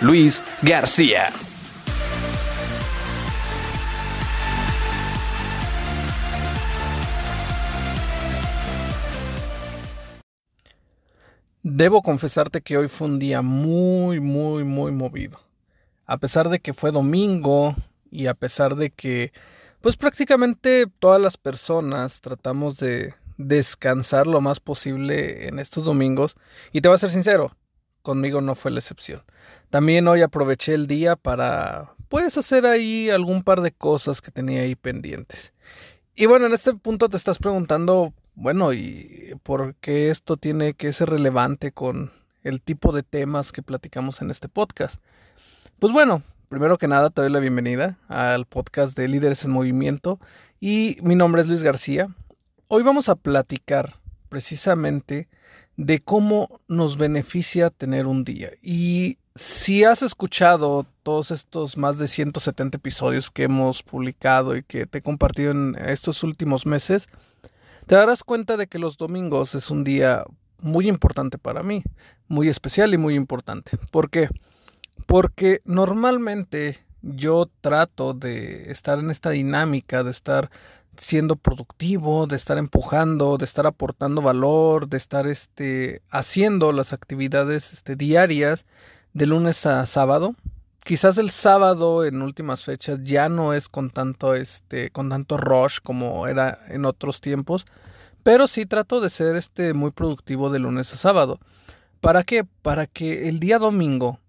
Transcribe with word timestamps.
Luis 0.00 0.42
García. 0.62 1.28
Debo 11.62 12.02
confesarte 12.02 12.60
que 12.60 12.76
hoy 12.76 12.88
fue 12.88 13.08
un 13.08 13.18
día 13.18 13.40
muy, 13.40 14.20
muy, 14.20 14.64
muy 14.64 14.92
movido. 14.92 15.40
A 16.06 16.18
pesar 16.18 16.50
de 16.50 16.60
que 16.60 16.74
fue 16.74 16.90
domingo 16.90 17.74
y 18.10 18.26
a 18.26 18.34
pesar 18.34 18.76
de 18.76 18.90
que, 18.90 19.32
pues 19.80 19.96
prácticamente 19.96 20.86
todas 20.98 21.20
las 21.20 21.38
personas 21.38 22.20
tratamos 22.20 22.76
de 22.76 23.14
descansar 23.38 24.26
lo 24.26 24.40
más 24.40 24.60
posible 24.60 25.48
en 25.48 25.58
estos 25.58 25.86
domingos. 25.86 26.36
Y 26.72 26.82
te 26.82 26.88
voy 26.88 26.96
a 26.96 26.98
ser 26.98 27.10
sincero, 27.10 27.56
conmigo 28.04 28.40
no 28.40 28.54
fue 28.54 28.70
la 28.70 28.78
excepción. 28.78 29.22
También 29.70 30.06
hoy 30.06 30.22
aproveché 30.22 30.74
el 30.74 30.86
día 30.86 31.16
para, 31.16 31.94
puedes 32.08 32.38
hacer 32.38 32.66
ahí 32.66 33.10
algún 33.10 33.42
par 33.42 33.60
de 33.62 33.72
cosas 33.72 34.20
que 34.20 34.30
tenía 34.30 34.60
ahí 34.60 34.76
pendientes. 34.76 35.52
Y 36.14 36.26
bueno, 36.26 36.46
en 36.46 36.52
este 36.52 36.74
punto 36.74 37.08
te 37.08 37.16
estás 37.16 37.38
preguntando, 37.38 38.14
bueno, 38.36 38.72
¿y 38.72 39.34
por 39.42 39.74
qué 39.76 40.10
esto 40.10 40.36
tiene 40.36 40.74
que 40.74 40.92
ser 40.92 41.10
relevante 41.10 41.72
con 41.72 42.12
el 42.44 42.60
tipo 42.60 42.92
de 42.92 43.02
temas 43.02 43.50
que 43.50 43.62
platicamos 43.62 44.22
en 44.22 44.30
este 44.30 44.48
podcast? 44.48 45.02
Pues 45.80 45.92
bueno, 45.92 46.22
primero 46.48 46.78
que 46.78 46.86
nada 46.86 47.10
te 47.10 47.22
doy 47.22 47.30
la 47.30 47.40
bienvenida 47.40 47.98
al 48.06 48.46
podcast 48.46 48.96
de 48.96 49.08
Líderes 49.08 49.44
en 49.44 49.50
Movimiento 49.50 50.20
y 50.60 50.98
mi 51.02 51.16
nombre 51.16 51.42
es 51.42 51.48
Luis 51.48 51.64
García. 51.64 52.08
Hoy 52.68 52.84
vamos 52.84 53.08
a 53.08 53.16
platicar 53.16 53.96
precisamente 54.28 55.28
de 55.76 56.00
cómo 56.00 56.60
nos 56.68 56.96
beneficia 56.96 57.70
tener 57.70 58.06
un 58.06 58.24
día. 58.24 58.52
Y 58.62 59.18
si 59.34 59.82
has 59.84 60.02
escuchado 60.02 60.86
todos 61.02 61.30
estos 61.30 61.76
más 61.76 61.98
de 61.98 62.06
170 62.06 62.78
episodios 62.78 63.30
que 63.30 63.44
hemos 63.44 63.82
publicado 63.82 64.56
y 64.56 64.62
que 64.62 64.86
te 64.86 64.98
he 64.98 65.02
compartido 65.02 65.50
en 65.50 65.76
estos 65.76 66.22
últimos 66.22 66.66
meses, 66.66 67.08
te 67.86 67.96
darás 67.96 68.22
cuenta 68.24 68.56
de 68.56 68.66
que 68.66 68.78
los 68.78 68.96
domingos 68.96 69.54
es 69.54 69.70
un 69.70 69.84
día 69.84 70.24
muy 70.62 70.88
importante 70.88 71.36
para 71.36 71.62
mí, 71.62 71.82
muy 72.28 72.48
especial 72.48 72.94
y 72.94 72.98
muy 72.98 73.14
importante. 73.14 73.76
¿Por 73.90 74.10
qué? 74.10 74.28
Porque 75.06 75.60
normalmente 75.64 76.78
yo 77.02 77.50
trato 77.60 78.14
de 78.14 78.70
estar 78.70 78.98
en 78.98 79.10
esta 79.10 79.30
dinámica, 79.30 80.02
de 80.02 80.10
estar 80.10 80.50
siendo 80.98 81.36
productivo, 81.36 82.26
de 82.26 82.36
estar 82.36 82.58
empujando, 82.58 83.36
de 83.38 83.44
estar 83.44 83.66
aportando 83.66 84.22
valor, 84.22 84.88
de 84.88 84.96
estar 84.96 85.26
este, 85.26 86.02
haciendo 86.10 86.72
las 86.72 86.92
actividades 86.92 87.72
este, 87.72 87.96
diarias 87.96 88.66
de 89.12 89.26
lunes 89.26 89.66
a 89.66 89.84
sábado. 89.86 90.34
Quizás 90.82 91.16
el 91.18 91.30
sábado 91.30 92.04
en 92.04 92.20
últimas 92.20 92.64
fechas 92.64 93.02
ya 93.02 93.28
no 93.28 93.54
es 93.54 93.68
con 93.68 93.90
tanto 93.90 94.34
este 94.34 94.90
con 94.90 95.08
tanto 95.08 95.38
rush 95.38 95.78
como 95.82 96.26
era 96.26 96.58
en 96.68 96.84
otros 96.84 97.22
tiempos, 97.22 97.64
pero 98.22 98.46
sí 98.46 98.66
trato 98.66 99.00
de 99.00 99.08
ser 99.08 99.36
este 99.36 99.72
muy 99.72 99.92
productivo 99.92 100.50
de 100.50 100.58
lunes 100.58 100.92
a 100.92 100.96
sábado. 100.96 101.40
¿Para 102.00 102.22
qué? 102.22 102.44
Para 102.44 102.86
que 102.86 103.28
el 103.30 103.40
día 103.40 103.58
domingo 103.58 104.20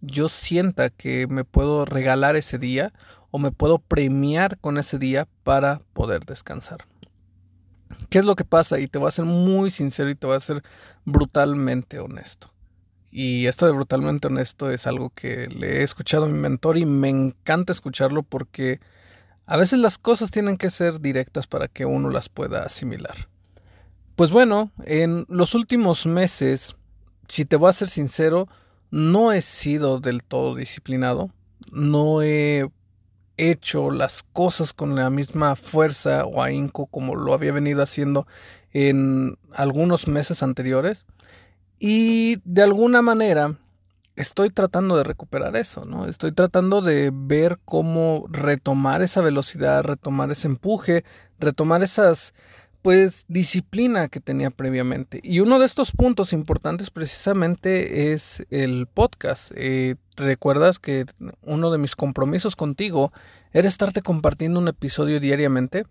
yo 0.00 0.28
sienta 0.28 0.90
que 0.90 1.26
me 1.26 1.44
puedo 1.44 1.84
regalar 1.84 2.36
ese 2.36 2.58
día 2.58 2.92
o 3.30 3.38
me 3.38 3.52
puedo 3.52 3.78
premiar 3.78 4.58
con 4.58 4.78
ese 4.78 4.98
día 4.98 5.26
para 5.42 5.80
poder 5.92 6.24
descansar. 6.24 6.86
¿Qué 8.08 8.18
es 8.18 8.24
lo 8.24 8.36
que 8.36 8.44
pasa? 8.44 8.78
Y 8.78 8.88
te 8.88 8.98
voy 8.98 9.08
a 9.08 9.12
ser 9.12 9.24
muy 9.24 9.70
sincero 9.70 10.10
y 10.10 10.14
te 10.14 10.26
voy 10.26 10.36
a 10.36 10.40
ser 10.40 10.62
brutalmente 11.04 11.98
honesto. 11.98 12.52
Y 13.10 13.46
esto 13.46 13.66
de 13.66 13.72
brutalmente 13.72 14.26
honesto 14.26 14.70
es 14.70 14.86
algo 14.86 15.10
que 15.10 15.48
le 15.48 15.78
he 15.78 15.82
escuchado 15.82 16.26
a 16.26 16.28
mi 16.28 16.38
mentor 16.38 16.76
y 16.76 16.84
me 16.84 17.08
encanta 17.08 17.72
escucharlo 17.72 18.22
porque 18.22 18.80
a 19.46 19.56
veces 19.56 19.78
las 19.78 19.96
cosas 19.96 20.30
tienen 20.30 20.56
que 20.56 20.70
ser 20.70 21.00
directas 21.00 21.46
para 21.46 21.68
que 21.68 21.86
uno 21.86 22.10
las 22.10 22.28
pueda 22.28 22.64
asimilar. 22.64 23.28
Pues 24.16 24.30
bueno, 24.30 24.70
en 24.84 25.24
los 25.28 25.54
últimos 25.54 26.06
meses, 26.06 26.74
si 27.28 27.44
te 27.44 27.56
voy 27.56 27.70
a 27.70 27.74
ser 27.74 27.88
sincero, 27.88 28.48
no 28.90 29.32
he 29.32 29.42
sido 29.42 30.00
del 30.00 30.22
todo 30.22 30.54
disciplinado, 30.54 31.30
no 31.72 32.22
he 32.22 32.68
hecho 33.36 33.90
las 33.90 34.24
cosas 34.32 34.72
con 34.72 34.94
la 34.94 35.10
misma 35.10 35.56
fuerza 35.56 36.24
o 36.24 36.42
ahínco 36.42 36.86
como 36.86 37.16
lo 37.16 37.34
había 37.34 37.52
venido 37.52 37.82
haciendo 37.82 38.26
en 38.72 39.38
algunos 39.52 40.08
meses 40.08 40.42
anteriores 40.42 41.04
y 41.78 42.38
de 42.44 42.62
alguna 42.62 43.02
manera 43.02 43.58
estoy 44.16 44.50
tratando 44.50 44.96
de 44.96 45.04
recuperar 45.04 45.56
eso, 45.56 45.84
¿no? 45.84 46.06
Estoy 46.06 46.32
tratando 46.32 46.80
de 46.80 47.10
ver 47.12 47.58
cómo 47.64 48.26
retomar 48.30 49.02
esa 49.02 49.20
velocidad, 49.20 49.84
retomar 49.84 50.30
ese 50.30 50.48
empuje, 50.48 51.04
retomar 51.38 51.82
esas 51.82 52.32
pues 52.86 53.24
disciplina 53.26 54.06
que 54.06 54.20
tenía 54.20 54.50
previamente. 54.50 55.18
Y 55.24 55.40
uno 55.40 55.58
de 55.58 55.66
estos 55.66 55.90
puntos 55.90 56.32
importantes 56.32 56.92
precisamente 56.92 58.12
es 58.12 58.46
el 58.50 58.86
podcast. 58.86 59.50
Eh, 59.56 59.96
Recuerdas 60.14 60.78
que 60.78 61.04
uno 61.42 61.72
de 61.72 61.78
mis 61.78 61.96
compromisos 61.96 62.54
contigo 62.54 63.12
era 63.52 63.66
estarte 63.66 64.02
compartiendo 64.02 64.60
un 64.60 64.68
episodio 64.68 65.18
diariamente. 65.18 65.84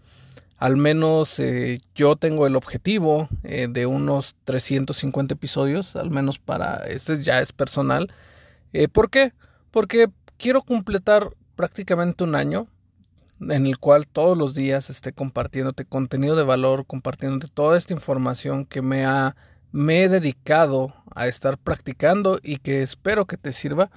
Al 0.58 0.78
menos 0.78 1.38
eh, 1.42 1.80
yo 1.96 2.16
tengo 2.16 2.48
el 2.48 2.56
objetivo 2.56 3.28
eh, 3.44 3.68
de 3.70 3.88
unos 3.88 4.38
350 4.46 5.34
episodios, 5.34 5.98
al 5.98 6.12
menos 6.12 6.40
para 6.40 6.78
este 6.88 7.22
ya 7.22 7.42
es 7.42 7.52
personal. 7.52 8.10
¿Por 8.94 9.10
qué? 9.10 9.34
Porque 9.70 10.08
quiero 10.38 10.62
completar 10.62 11.32
prácticamente 11.58 12.24
un 12.24 12.36
año 12.36 12.68
en 13.42 13.66
el 13.66 13.78
cual 13.78 14.08
todos 14.08 14.38
los 14.38 14.56
días 14.56 14.90
esté 14.90 15.14
compartiéndote 15.14 15.86
contenido 15.86 16.36
de 16.36 16.44
valor, 16.44 16.86
compartiéndote 16.86 17.48
toda 17.54 17.78
esta 17.78 17.94
información 17.94 18.66
que 18.66 18.82
me 18.82 19.06
ha 19.06 19.36
me 19.72 20.04
he 20.04 20.10
dedicado 20.10 20.94
a 21.14 21.28
estar 21.28 21.58
practicando 21.58 22.40
y 22.42 22.58
que 22.58 22.82
espero 22.82 23.26
que 23.26 23.36
te 23.36 23.52
sirva. 23.52 23.92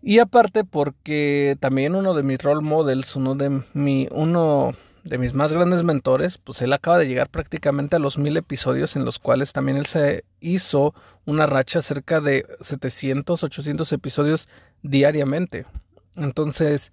Y 0.00 0.20
aparte 0.20 0.62
porque 0.62 1.56
también 1.58 1.96
uno 1.96 2.14
de 2.14 2.22
mis 2.22 2.40
role 2.40 2.62
models, 2.62 3.16
uno 3.16 3.34
de 3.34 3.62
mi 3.72 4.06
uno 4.12 4.72
de 5.02 5.18
mis 5.18 5.34
más 5.34 5.52
grandes 5.52 5.82
mentores, 5.82 6.38
pues 6.38 6.62
él 6.62 6.72
acaba 6.72 6.98
de 6.98 7.08
llegar 7.08 7.30
prácticamente 7.30 7.96
a 7.96 7.98
los 7.98 8.16
mil 8.16 8.36
episodios 8.36 8.94
en 8.94 9.04
los 9.04 9.18
cuales 9.18 9.52
también 9.52 9.76
él 9.76 9.86
se 9.86 10.24
hizo 10.40 10.94
una 11.26 11.46
racha 11.46 11.82
cerca 11.82 12.20
de 12.20 12.46
700, 12.60 13.42
800 13.42 13.92
episodios 13.92 14.48
diariamente. 14.82 15.66
Entonces, 16.16 16.92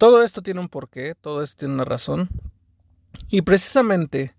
todo 0.00 0.22
esto 0.22 0.40
tiene 0.40 0.60
un 0.60 0.70
porqué, 0.70 1.14
todo 1.14 1.42
esto 1.42 1.58
tiene 1.58 1.74
una 1.74 1.84
razón. 1.84 2.30
Y 3.28 3.42
precisamente 3.42 4.34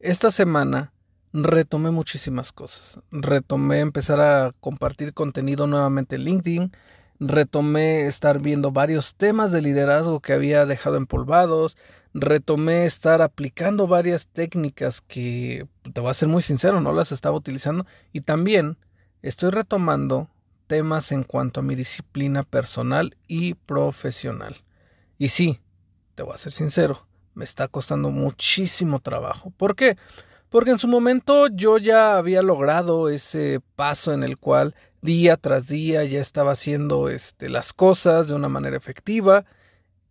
esta 0.00 0.32
semana 0.32 0.92
retomé 1.32 1.92
muchísimas 1.92 2.50
cosas. 2.50 2.98
Retomé 3.12 3.78
empezar 3.78 4.20
a 4.20 4.52
compartir 4.58 5.14
contenido 5.14 5.68
nuevamente 5.68 6.16
en 6.16 6.24
LinkedIn. 6.24 6.72
Retomé 7.20 8.08
estar 8.08 8.40
viendo 8.40 8.72
varios 8.72 9.14
temas 9.14 9.52
de 9.52 9.62
liderazgo 9.62 10.18
que 10.18 10.32
había 10.32 10.66
dejado 10.66 10.96
empolvados. 10.96 11.76
Retomé 12.12 12.84
estar 12.84 13.22
aplicando 13.22 13.86
varias 13.86 14.26
técnicas 14.26 15.00
que, 15.00 15.68
te 15.92 16.00
voy 16.00 16.10
a 16.10 16.14
ser 16.14 16.26
muy 16.26 16.42
sincero, 16.42 16.80
no 16.80 16.92
las 16.92 17.12
estaba 17.12 17.36
utilizando. 17.36 17.86
Y 18.12 18.22
también 18.22 18.78
estoy 19.22 19.52
retomando 19.52 20.28
temas 20.66 21.12
en 21.12 21.22
cuanto 21.22 21.60
a 21.60 21.62
mi 21.62 21.76
disciplina 21.76 22.42
personal 22.42 23.16
y 23.28 23.54
profesional. 23.54 24.56
Y 25.18 25.28
sí, 25.28 25.60
te 26.14 26.22
voy 26.22 26.34
a 26.34 26.38
ser 26.38 26.52
sincero, 26.52 27.06
me 27.34 27.44
está 27.44 27.68
costando 27.68 28.10
muchísimo 28.10 29.00
trabajo. 29.00 29.52
¿Por 29.56 29.76
qué? 29.76 29.96
Porque 30.48 30.70
en 30.70 30.78
su 30.78 30.88
momento 30.88 31.48
yo 31.48 31.78
ya 31.78 32.16
había 32.16 32.42
logrado 32.42 33.08
ese 33.08 33.60
paso 33.74 34.12
en 34.12 34.22
el 34.22 34.38
cual 34.38 34.74
día 35.02 35.36
tras 35.36 35.68
día 35.68 36.04
ya 36.04 36.20
estaba 36.20 36.52
haciendo 36.52 37.08
este, 37.08 37.48
las 37.48 37.72
cosas 37.72 38.28
de 38.28 38.34
una 38.34 38.48
manera 38.48 38.76
efectiva 38.76 39.44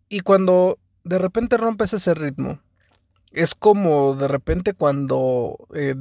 y 0.09 0.19
cuando 0.19 0.79
de 1.03 1.17
repente 1.17 1.57
rompes 1.57 1.93
ese 1.93 2.13
ritmo 2.13 2.59
es 3.33 3.55
como 3.55 4.15
de 4.15 4.27
repente 4.27 4.73
cuando 4.73 5.57
eh, 5.73 5.95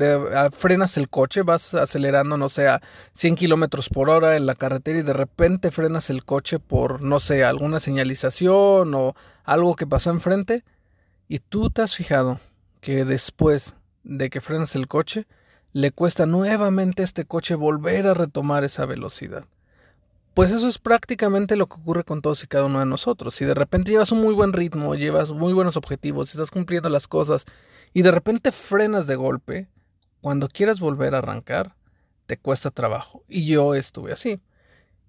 frenas 0.53 0.99
el 0.99 1.09
coche, 1.09 1.43
vas 1.43 1.73
acelerando, 1.75 2.37
no 2.37 2.49
sé, 2.51 2.69
a 2.69 2.83
100 3.15 3.37
kilómetros 3.37 3.89
por 3.89 4.11
hora 4.11 4.37
en 4.37 4.45
la 4.45 4.55
carretera 4.55 4.99
y 4.99 5.03
de 5.03 5.15
repente 5.15 5.71
frenas 5.71 6.11
el 6.11 6.25
coche 6.25 6.59
por, 6.59 7.03
no 7.03 7.21
sé, 7.21 7.43
alguna 7.43 7.81
señalización 7.81 8.95
o 8.95 9.15
algo 9.45 9.77
que 9.77 9.87
pasó 9.87 10.11
enfrente. 10.11 10.63
Y 11.27 11.39
tú 11.39 11.71
te 11.71 11.81
has 11.81 11.97
fijado 11.97 12.39
que 12.83 13.07
después 13.07 13.77
de 14.05 14.29
que 14.29 14.43
frenas 14.43 14.77
el 14.77 14.87
coche, 14.87 15.27
le 15.73 15.91
cuesta 15.91 16.27
nuevamente 16.27 17.01
a 17.01 17.07
este 17.07 17.25
coche 17.25 17.55
volver 17.55 18.07
a 18.07 18.15
retomar 18.15 18.63
esa 18.65 18.85
velocidad. 18.85 19.47
Pues 20.35 20.51
eso 20.51 20.67
es 20.67 20.79
prácticamente 20.79 21.57
lo 21.57 21.67
que 21.67 21.75
ocurre 21.75 22.05
con 22.05 22.23
todos 22.23 22.43
y 22.43 22.47
cada 22.47 22.65
uno 22.65 22.79
de 22.81 22.87
nosotros. 22.87 23.35
Si 23.35 23.45
de 23.45 23.55
repente 23.55 23.91
llevas 23.91 24.13
un 24.13 24.23
muy 24.23 24.35
buen 24.35 24.55
ritmo, 24.55 24.95
llevas 24.95 25.31
muy 25.33 25.53
buenos 25.53 25.77
objetivos, 25.77 26.31
estás 26.31 26.51
cumpliendo 26.51 26.89
las 26.89 27.07
cosas 27.07 27.45
y 27.93 28.03
de 28.03 28.11
repente 28.11 28.51
frenas 28.51 29.07
de 29.07 29.17
golpe, 29.17 29.69
cuando 30.23 30.49
quieras 30.49 30.81
volver 30.81 31.15
a 31.15 31.19
arrancar, 31.19 31.75
te 32.27 32.39
cuesta 32.39 32.71
trabajo. 32.71 33.25
Y 33.29 33.45
yo 33.45 33.75
estuve 33.75 34.13
así. 34.13 34.41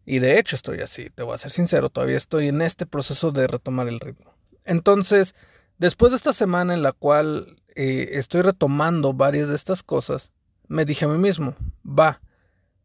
Y 0.06 0.20
de 0.20 0.38
hecho 0.38 0.58
estoy 0.58 0.81
así, 0.81 1.10
te 1.10 1.24
voy 1.24 1.36
a 1.36 1.38
ser 1.38 1.52
sincero, 1.52 1.90
todavía 1.90 2.18
estoy 2.18 2.50
en 2.50 2.62
este 2.62 2.86
proceso 2.86 3.31
de 3.31 3.48
retomar 3.48 3.88
el 3.88 4.02
ritmo. 4.02 4.34
Entonces, 4.66 5.34
después 5.78 6.12
de 6.12 6.18
esta 6.18 6.34
semana 6.34 6.74
en 6.74 6.84
la 6.84 6.92
cual 6.92 7.62
eh, 7.75 8.10
estoy 8.14 8.42
retomando 8.42 9.14
varias 9.14 9.48
de 9.48 9.56
estas 9.56 9.81
cosas, 9.84 10.31
me 10.68 10.84
dije 10.84 11.06
a 11.06 11.08
mí 11.08 11.18
mismo, 11.18 11.56
va, 11.86 12.20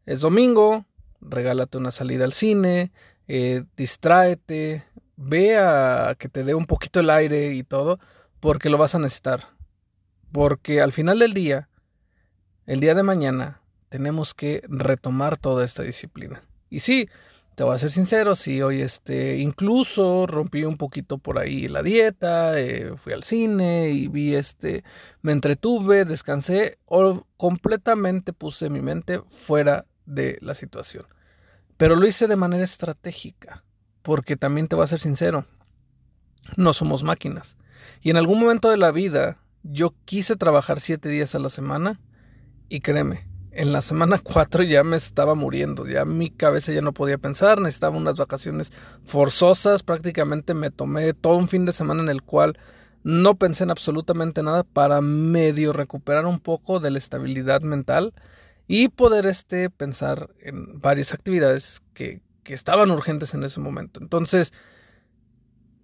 es 0.05 0.21
domingo, 0.21 0.85
regálate 1.21 1.77
una 1.77 1.91
salida 1.91 2.25
al 2.25 2.33
cine, 2.33 2.91
eh, 3.27 3.63
distráete, 3.77 4.83
ve 5.15 5.57
a 5.57 6.15
que 6.17 6.29
te 6.29 6.43
dé 6.43 6.55
un 6.55 6.65
poquito 6.65 6.99
el 6.99 7.09
aire 7.09 7.53
y 7.53 7.63
todo, 7.63 7.99
porque 8.39 8.69
lo 8.69 8.77
vas 8.77 8.95
a 8.95 8.99
necesitar. 8.99 9.49
Porque 10.31 10.81
al 10.81 10.91
final 10.91 11.19
del 11.19 11.33
día, 11.33 11.69
el 12.65 12.79
día 12.79 12.95
de 12.95 13.03
mañana, 13.03 13.61
tenemos 13.89 14.33
que 14.33 14.63
retomar 14.67 15.37
toda 15.37 15.65
esta 15.65 15.83
disciplina. 15.83 16.43
Y 16.69 16.79
sí, 16.81 17.09
te 17.59 17.63
voy 17.65 17.75
a 17.75 17.79
ser 17.79 17.91
sincero, 17.91 18.35
sí, 18.35 18.61
hoy 18.61 18.81
este, 18.81 19.39
incluso 19.39 20.25
rompí 20.27 20.63
un 20.63 20.77
poquito 20.77 21.17
por 21.17 21.37
ahí 21.37 21.67
la 21.67 21.83
dieta, 21.83 22.57
eh, 22.57 22.93
fui 22.95 23.11
al 23.11 23.23
cine 23.23 23.89
y 23.89 24.07
vi 24.07 24.35
este, 24.35 24.85
me 25.21 25.33
entretuve, 25.33 26.05
descansé, 26.05 26.77
o 26.85 27.25
completamente 27.35 28.31
puse 28.31 28.69
mi 28.69 28.79
mente 28.79 29.21
fuera 29.27 29.85
de 30.09 30.37
la 30.41 30.55
situación. 30.55 31.05
Pero 31.77 31.95
lo 31.95 32.05
hice 32.07 32.27
de 32.27 32.35
manera 32.35 32.63
estratégica, 32.63 33.63
porque 34.01 34.35
también 34.35 34.67
te 34.67 34.75
voy 34.75 34.83
a 34.83 34.87
ser 34.87 34.99
sincero, 34.99 35.45
no 36.57 36.73
somos 36.73 37.03
máquinas. 37.03 37.55
Y 38.01 38.09
en 38.09 38.17
algún 38.17 38.39
momento 38.39 38.69
de 38.69 38.77
la 38.77 38.91
vida 38.91 39.37
yo 39.63 39.93
quise 40.05 40.35
trabajar 40.35 40.81
siete 40.81 41.09
días 41.09 41.35
a 41.35 41.39
la 41.39 41.49
semana 41.49 41.99
y 42.69 42.81
créeme, 42.81 43.27
en 43.51 43.71
la 43.71 43.81
semana 43.81 44.19
cuatro 44.23 44.63
ya 44.63 44.83
me 44.83 44.97
estaba 44.97 45.35
muriendo, 45.35 45.87
ya 45.87 46.05
mi 46.05 46.29
cabeza 46.29 46.71
ya 46.71 46.81
no 46.81 46.93
podía 46.93 47.17
pensar, 47.17 47.61
necesitaba 47.61 47.97
unas 47.97 48.15
vacaciones 48.15 48.71
forzosas, 49.05 49.83
prácticamente 49.83 50.53
me 50.53 50.71
tomé 50.71 51.13
todo 51.13 51.35
un 51.35 51.47
fin 51.47 51.65
de 51.65 51.73
semana 51.73 52.01
en 52.01 52.09
el 52.09 52.23
cual 52.23 52.57
no 53.03 53.35
pensé 53.35 53.63
en 53.63 53.71
absolutamente 53.71 54.43
nada 54.43 54.63
para 54.63 55.01
medio 55.01 55.71
recuperar 55.71 56.25
un 56.25 56.39
poco 56.39 56.79
de 56.79 56.91
la 56.91 56.97
estabilidad 56.97 57.61
mental 57.61 58.13
y 58.71 58.89
poder 58.89 59.25
este, 59.25 59.71
pensar 59.71 60.29
en 60.39 60.79
varias 60.79 61.11
actividades 61.11 61.81
que, 61.95 62.21
que 62.43 62.53
estaban 62.53 62.91
urgentes 62.91 63.33
en 63.33 63.43
ese 63.43 63.59
momento. 63.59 63.99
Entonces, 63.99 64.53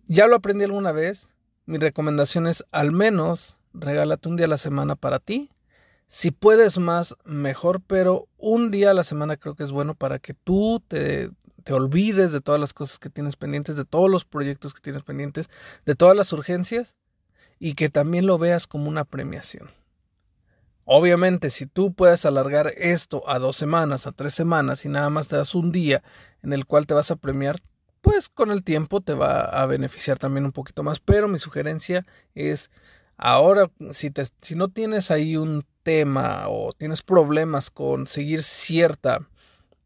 ya 0.06 0.28
lo 0.28 0.36
aprendí 0.36 0.66
alguna 0.66 0.92
vez. 0.92 1.28
Mi 1.66 1.80
recomendación 1.80 2.46
es 2.46 2.64
al 2.72 2.92
menos 2.92 3.58
regálate 3.74 4.30
un 4.30 4.36
día 4.36 4.46
a 4.46 4.50
la 4.50 4.60
semana 4.60 4.96
para 4.96 5.18
ti. 5.18 5.50
Si 6.08 6.30
puedes 6.30 6.78
más, 6.78 7.16
mejor, 7.26 7.82
pero 7.82 8.28
un 8.38 8.70
día 8.70 8.92
a 8.92 8.94
la 8.94 9.04
semana 9.04 9.36
creo 9.36 9.56
que 9.56 9.64
es 9.64 9.72
bueno 9.72 9.96
para 9.96 10.20
que 10.20 10.34
tú 10.34 10.80
te, 10.88 11.32
te 11.64 11.74
olvides 11.74 12.32
de 12.32 12.40
todas 12.40 12.62
las 12.62 12.74
cosas 12.74 13.00
que 13.00 13.10
tienes 13.10 13.36
pendientes, 13.36 13.78
de 13.78 13.86
todos 13.86 14.12
los 14.12 14.26
proyectos 14.26 14.76
que 14.76 14.82
tienes 14.82 15.02
pendientes, 15.02 15.50
de 15.88 15.96
todas 15.96 16.16
las 16.16 16.32
urgencias 16.34 16.96
y 17.58 17.74
que 17.74 17.90
también 17.90 18.28
lo 18.28 18.38
veas 18.38 18.68
como 18.68 18.90
una 18.90 19.06
premiación. 19.06 19.70
Obviamente, 20.86 21.50
si 21.50 21.66
tú 21.66 21.94
puedes 21.94 22.26
alargar 22.26 22.72
esto 22.78 23.28
a 23.28 23.40
dos 23.40 23.58
semanas, 23.58 24.06
a 24.06 24.12
tres 24.12 24.36
semanas 24.36 24.86
y 24.86 24.90
nada 24.90 25.10
más 25.10 25.28
te 25.28 25.36
das 25.36 25.56
un 25.56 25.72
día 25.72 26.04
en 26.44 26.54
el 26.54 26.68
cual 26.68 26.86
te 26.86 26.94
vas 26.94 27.10
a 27.10 27.16
premiar, 27.16 27.60
pues 28.02 28.30
con 28.30 28.52
el 28.52 28.64
tiempo 28.64 29.02
te 29.02 29.16
va 29.16 29.46
a 29.46 29.66
beneficiar 29.66 30.20
también 30.20 30.46
un 30.46 30.52
poquito 30.52 30.84
más. 30.84 31.00
Pero 31.00 31.28
mi 31.28 31.40
sugerencia 31.40 32.06
es, 32.36 32.70
ahora, 33.18 33.72
si, 33.92 34.12
te, 34.12 34.26
si 34.42 34.54
no 34.56 34.70
tienes 34.70 35.10
ahí 35.10 35.38
un 35.38 35.66
tema 35.82 36.48
o 36.50 36.72
tienes 36.74 37.02
problemas 37.02 37.72
con 37.72 38.06
seguir 38.06 38.44
cierta 38.44 39.28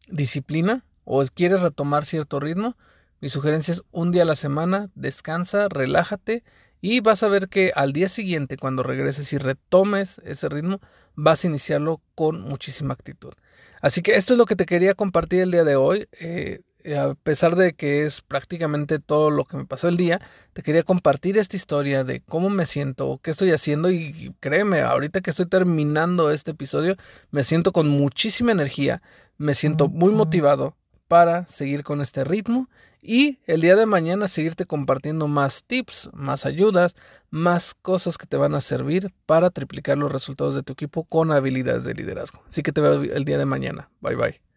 disciplina 0.10 0.84
o 1.06 1.24
quieres 1.34 1.62
retomar 1.62 2.06
cierto 2.06 2.42
ritmo, 2.42 2.76
mi 3.22 3.30
sugerencia 3.30 3.74
es 3.74 3.84
un 3.92 4.12
día 4.12 4.24
a 4.24 4.26
la 4.26 4.36
semana, 4.36 4.90
descansa, 4.96 5.70
relájate 5.70 6.44
y 6.82 7.00
vas 7.02 7.24
a 7.24 7.28
ver 7.28 7.50
que 7.50 7.72
al 7.76 7.94
día 7.94 8.10
siguiente, 8.10 8.58
cuando 8.58 8.84
regreses 8.84 9.34
y 9.34 9.38
retomes 9.38 10.22
ese 10.24 10.50
ritmo, 10.50 10.80
vas 11.16 11.44
a 11.44 11.48
iniciarlo 11.48 12.02
con 12.16 12.42
muchísima 12.42 12.94
actitud. 12.94 13.34
Así 13.82 14.02
que 14.02 14.16
esto 14.16 14.34
es 14.34 14.38
lo 14.38 14.46
que 14.46 14.56
te 14.56 14.66
quería 14.66 14.94
compartir 14.94 15.42
el 15.42 15.52
día 15.52 15.64
de 15.64 15.76
hoy. 15.76 16.08
Eh, 16.20 16.62
a 16.98 17.14
pesar 17.16 17.56
de 17.56 17.74
que 17.74 18.06
es 18.06 18.22
prácticamente 18.22 19.00
todo 19.00 19.32
lo 19.32 19.44
que 19.44 19.58
me 19.58 19.66
pasó 19.66 19.90
el 19.90 19.98
día, 19.98 20.22
te 20.54 20.64
quería 20.64 20.84
compartir 20.84 21.38
esta 21.38 21.58
historia 21.58 22.04
de 22.04 22.22
cómo 22.22 22.50
me 22.50 22.66
siento, 22.66 23.20
qué 23.22 23.32
estoy 23.32 23.52
haciendo 23.52 23.92
y 23.92 24.34
créeme, 24.40 24.82
ahorita 24.82 25.20
que 25.22 25.32
estoy 25.32 25.48
terminando 25.48 26.32
este 26.32 26.52
episodio, 26.52 26.96
me 27.32 27.44
siento 27.44 27.74
con 27.74 27.90
muchísima 27.90 28.54
energía, 28.54 29.02
me 29.38 29.56
siento 29.56 29.90
muy 29.90 30.14
motivado 30.14 30.78
para 31.10 31.46
seguir 31.48 31.84
con 31.84 32.00
este 32.00 32.24
ritmo 32.24 32.70
y 33.02 33.40
el 33.48 33.62
día 33.62 33.76
de 33.76 33.86
mañana 33.86 34.28
seguirte 34.28 34.66
compartiendo 34.66 35.28
más 35.28 35.64
tips, 35.64 36.10
más 36.14 36.46
ayudas, 36.46 36.96
más 37.32 37.74
cosas 37.74 38.18
que 38.18 38.28
te 38.28 38.38
van 38.38 38.56
a 38.56 38.62
servir 38.62 39.12
para 39.26 39.50
triplicar 39.50 39.98
los 39.98 40.12
resultados 40.12 40.56
de 40.56 40.64
tu 40.64 40.74
equipo 40.74 41.04
con 41.04 41.32
habilidades 41.32 41.84
de 41.84 41.96
liderazgo. 41.96 42.42
Así 42.48 42.62
que 42.62 42.72
te 42.72 42.80
veo 42.80 43.02
el 43.02 43.26
día 43.26 43.38
de 43.38 43.46
mañana. 43.46 43.90
Bye 44.02 44.16
bye. 44.16 44.49